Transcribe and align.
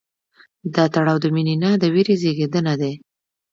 دا 0.75 0.83
تړاو 0.93 1.17
د 1.23 1.25
مینې 1.35 1.55
نه، 1.63 1.69
د 1.81 1.83
ویرې 1.93 2.15
زېږنده 2.21 2.73
دی. 2.81 2.93